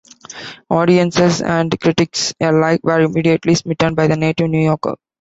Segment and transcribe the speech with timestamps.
[0.71, 4.95] Audiences and critics alike were immediately smitten by the native New Yorker.